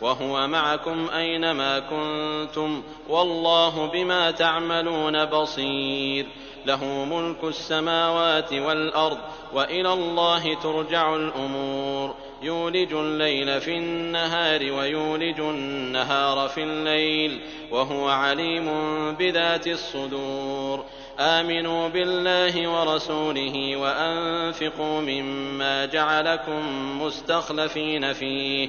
وهو 0.00 0.46
معكم 0.46 1.08
أينما 1.16 1.78
كنتم 1.78 2.82
والله 3.08 3.86
بما 3.86 4.30
تعملون 4.30 5.24
بصير. 5.24 6.26
له 6.66 6.84
ملك 6.84 7.44
السماوات 7.44 8.52
والأرض 8.52 9.18
وإلى 9.54 9.92
الله 9.92 10.54
ترجع 10.54 11.16
الأمور. 11.16 12.14
يولج 12.42 12.92
الليل 12.92 13.60
في 13.60 13.76
النهار 13.76 14.72
ويولج 14.72 15.40
النهار 15.40 16.48
في 16.48 16.62
الليل 16.62 17.40
وهو 17.70 18.08
عليم 18.08 18.68
بذات 19.14 19.66
الصدور. 19.66 20.84
آمنوا 21.20 21.88
بالله 21.88 22.68
ورسوله 22.68 23.76
وأنفقوا 23.76 25.00
مما 25.00 25.86
جعلكم 25.86 26.62
مستخلفين 27.02 28.12
فيه. 28.12 28.68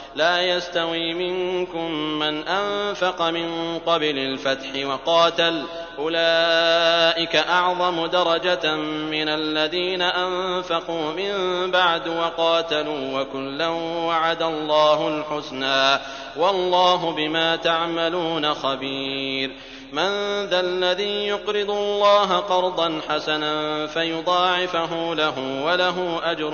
لا 0.15 0.41
يستوي 0.41 1.13
منكم 1.13 1.91
من 1.91 2.47
أنفق 2.47 3.21
من 3.21 3.79
قبل 3.85 4.17
الفتح 4.17 4.85
وقاتل. 4.85 5.63
أولئك 5.99 7.35
أعظم 7.35 8.05
درجة 8.05 8.75
من 9.11 9.29
الذين 9.29 10.01
أنفقوا 10.01 11.11
من 11.11 11.31
بعد 11.71 12.07
وقاتلوا 12.07 13.21
وكلا 13.21 13.67
وعد 14.07 14.41
الله 14.41 15.07
الحسنى. 15.07 15.99
والله 16.37 17.11
بما 17.11 17.55
تعملون 17.55 18.53
خبير. 18.53 19.51
من 19.93 20.09
ذا 20.45 20.59
الذي 20.59 21.27
يقرض 21.27 21.71
الله 21.71 22.37
قرضا 22.37 23.01
حسنا 23.09 23.87
فيضاعفه 23.87 25.15
له 25.15 25.63
وله 25.65 26.21
أجر 26.23 26.53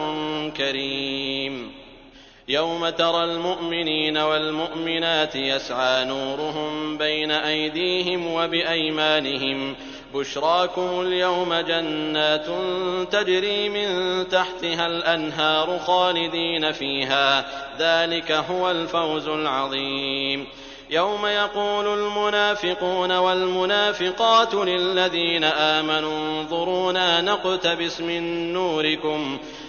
كريم. 0.58 1.87
يوم 2.50 2.90
ترى 2.90 3.24
المؤمنين 3.24 4.18
والمؤمنات 4.18 5.36
يسعى 5.36 6.06
نورهم 6.06 6.98
بين 6.98 7.32
أيديهم 7.32 8.34
وبأيمانهم. 8.34 9.76
بشراكم 10.14 11.02
اليوم 11.02 11.54
جنات 11.54 12.46
تجري 13.12 13.70
من 13.70 13.90
تحتها 14.30 14.88
الأنهار 14.88 15.80
خالدين 15.80 16.72
فيها. 16.72 17.46
ذلك 17.80 18.32
هو 18.32 18.72
الفوز 18.72 19.28
العظيم. 19.28 20.48
يوم 20.90 21.26
يقول 21.26 22.00
المنافقون 22.00 23.18
والمنافقات 23.18 24.54
للذين 24.54 25.44
آمنوا 25.44 26.42
انظرونا 26.42 27.22
نقتبس 27.22 28.02
من 28.02 28.54
نوركم. 28.54 29.38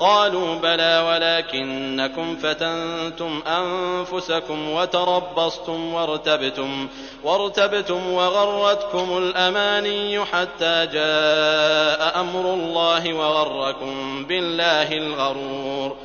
قالوا 0.00 0.54
بلى 0.54 1.04
ولكنكم 1.08 2.36
فتنتم 2.36 3.42
أنفسكم 3.46 4.70
وتربصتم 4.70 5.94
وارتبتم 5.94 6.88
وارتبتم 7.24 8.12
وغرتكم 8.12 9.18
الأماني 9.18 10.24
حتى 10.24 10.86
جاء 10.92 12.20
أمر 12.20 12.54
الله 12.54 13.14
وغركم 13.14 14.24
بالله 14.24 14.92
الغرور 14.92 15.96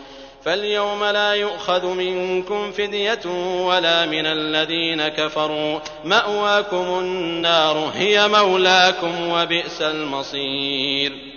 فاليوم 0.44 1.04
لا 1.04 1.34
يؤخذ 1.34 1.86
منكم 1.86 2.72
فدية 2.72 3.26
ولا 3.66 4.06
من 4.06 4.26
الذين 4.26 5.08
كفروا 5.08 5.80
مأواكم 6.04 7.00
النار 7.00 7.92
هي 7.96 8.28
مولاكم 8.28 9.30
وبئس 9.30 9.82
المصير 9.82 11.35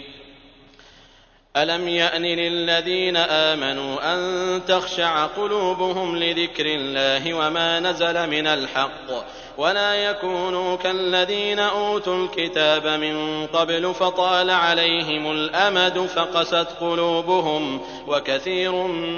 ألم 1.56 1.88
يأن 1.88 2.22
للذين 2.22 3.16
آمنوا 3.16 4.14
أن 4.14 4.60
تخشع 4.68 5.26
قلوبهم 5.26 6.16
لذكر 6.16 6.66
الله 6.66 7.34
وما 7.34 7.80
نزل 7.80 8.30
من 8.30 8.46
الحق 8.46 9.24
ولا 9.58 9.94
يكونوا 9.94 10.76
كالذين 10.76 11.58
أوتوا 11.58 12.24
الكتاب 12.24 12.86
من 12.86 13.46
قبل 13.46 13.94
فطال 13.94 14.50
عليهم 14.50 15.32
الأمد 15.32 16.06
فقست 16.06 16.66
قلوبهم 16.80 17.80
وكثير 18.06 18.72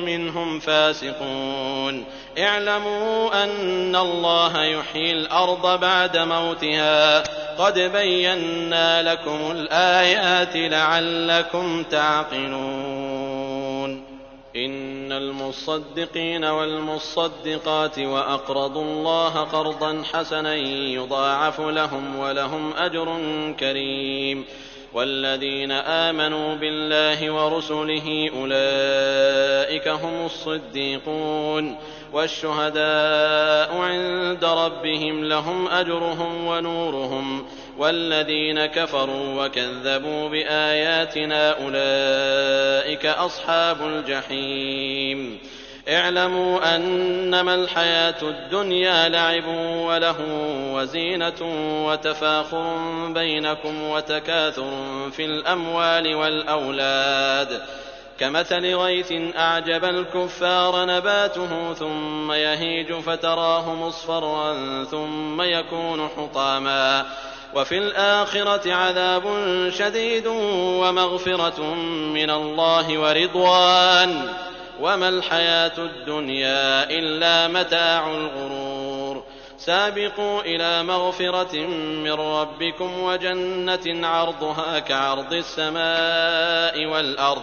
منهم 0.05 0.61
فاسقون 0.61 2.05
اعلموا 2.39 3.45
أن 3.45 3.97
الله 3.97 4.65
يحيي 4.65 5.13
الأرض 5.13 5.81
بعد 5.81 6.17
موتها 6.17 7.23
قد 7.61 7.79
بينا 7.79 9.13
لكم 9.13 9.51
الآيات 9.51 10.57
لعلكم 10.73 11.83
تعقلون. 11.83 12.61
إن 14.57 15.13
المصدقين 15.13 16.45
والمصدقات 16.45 17.99
وأقرضوا 17.99 18.83
الله 18.83 19.29
قرضا 19.29 20.03
حسنا 20.13 20.55
يضاعف 20.95 21.61
لهم 21.61 22.19
ولهم 22.19 22.73
أجر 22.73 23.19
كريم. 23.61 24.45
والذين 24.95 25.73
آمنوا 25.73 26.55
بالله 26.55 27.31
ورسله 27.31 28.31
أولئك 28.41 29.89
هم 29.89 30.27
الصديقون. 30.27 31.77
والشهداء 32.13 33.81
عند 34.41 34.59
ربهم 34.59 35.25
لهم 35.25 35.69
أجرهم 35.69 36.47
ونورهم 36.47 37.47
والذين 37.79 38.67
كفروا 38.67 39.45
وكذبوا 39.45 40.29
بآياتنا 40.29 41.51
أولئك 41.51 43.07
أصحاب 43.07 43.77
الجحيم. 43.83 45.39
اعلموا 45.89 46.77
أنما 46.77 47.55
الحياة 47.55 48.23
الدنيا 48.23 49.09
لعب 49.09 49.47
وله 49.87 50.17
وزينة 50.73 51.43
وتفاخر 51.87 52.77
بينكم 53.15 53.83
وتكاثر 53.83 54.71
في 55.13 55.25
الأموال 55.25 56.15
والأولاد. 56.15 57.63
كمثل 58.21 58.75
غيث 58.75 59.13
أعجب 59.37 59.85
الكفار 59.85 60.85
نباته 60.85 61.75
ثم 61.75 62.33
يهيج 62.33 62.93
فتراه 62.95 63.75
مصفرا 63.75 64.85
ثم 64.85 65.43
يكون 65.43 66.09
حطاما. 66.09 67.07
وفي 67.55 67.79
الآخرة 67.79 68.75
عذاب 68.75 69.23
شديد 69.79 70.27
ومغفرة 70.57 71.75
من 72.15 72.31
الله 72.31 72.99
ورضوان. 72.99 74.33
وما 74.81 75.09
الحياة 75.09 75.79
الدنيا 75.79 76.91
إلا 76.91 77.49
متاع 77.49 78.11
الغرور. 78.11 79.25
سابقوا 79.59 80.41
إلى 80.41 80.83
مغفرة 80.83 81.57
من 82.05 82.13
ربكم 82.13 83.03
وجنة 83.03 84.09
عرضها 84.09 84.79
كعرض 84.79 85.33
السماء 85.33 86.87
والأرض. 86.87 87.43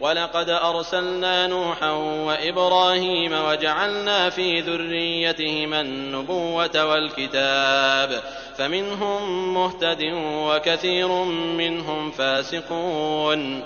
ولقد 0.00 0.50
أرسلنا 0.50 1.46
نوحا 1.46 1.90
وإبراهيم 2.26 3.32
وجعلنا 3.32 4.30
في 4.30 4.60
ذريتهما 4.60 5.80
النبوة 5.80 6.84
والكتاب 6.84 8.22
فمنهم 8.56 9.54
مهتد 9.54 10.02
وكثير 10.24 11.08
منهم 11.34 12.10
فاسقون. 12.10 13.62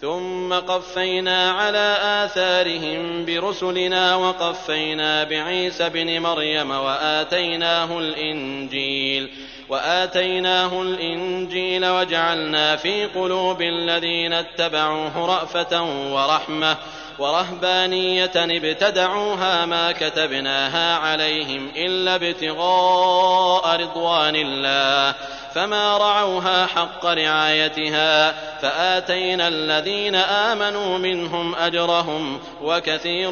ثم 0.00 0.54
قفينا 0.54 1.50
على 1.50 1.96
آثارهم 2.00 3.24
برسلنا 3.24 4.16
وقفينا 4.16 5.24
بعيسى 5.24 5.86
ابن 5.86 6.20
مريم 6.22 6.70
وآتيناه 6.70 7.98
الإنجيل 7.98 9.30
وآتيناه 9.68 10.82
الإنجيل 10.82 11.86
وجعلنا 11.86 12.76
في 12.76 13.04
قلوب 13.04 13.62
الذين 13.62 14.32
اتبعوه 14.32 15.26
رأفة 15.26 15.82
ورحمة 16.12 16.76
ورهبانية 17.18 18.32
ابتدعوها 18.36 19.66
ما 19.66 19.92
كتبناها 19.92 20.96
عليهم 20.96 21.70
إلا 21.76 22.14
ابتغاء 22.14 23.80
رضوان 23.80 24.36
الله 24.36 25.14
فما 25.54 25.98
رعوها 25.98 26.66
حق 26.66 27.06
رعايتها 27.06 28.32
فآتينا 28.60 29.48
الذين 29.48 30.14
آمنوا 30.14 30.98
منهم 30.98 31.54
أجرهم 31.54 32.38
وكثير 32.62 33.30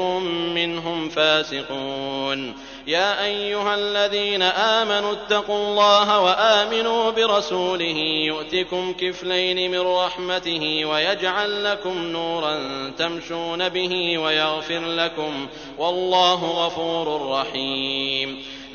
منهم 0.55 1.09
فاسقون. 1.09 2.55
يا 2.87 3.25
أيها 3.25 3.75
الذين 3.75 4.43
آمنوا 4.43 5.13
اتقوا 5.13 5.57
الله 5.57 6.21
وآمنوا 6.21 7.11
برسوله 7.11 7.99
يؤتكم 8.27 8.93
كفلين 8.93 9.71
من 9.71 9.81
رحمته 9.81 10.85
ويجعل 10.85 11.65
لكم 11.65 11.99
نورا 11.99 12.59
تمشون 12.99 13.69
به 13.69 14.19
ويغفر 14.19 14.81
لكم 14.81 15.47
والله 15.79 16.45
غفور 16.45 17.31
رحيم. 17.31 18.56